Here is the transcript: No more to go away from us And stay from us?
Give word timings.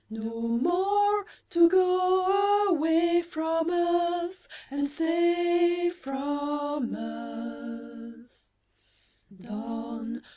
No 0.09 0.39
more 0.47 1.27
to 1.51 1.69
go 1.69 2.65
away 2.69 3.21
from 3.21 3.69
us 3.69 4.47
And 4.71 4.87
stay 4.87 5.91
from 5.91 6.95
us? 6.95 8.47